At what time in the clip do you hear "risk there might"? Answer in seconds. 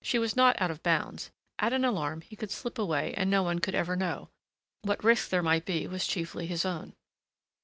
5.02-5.64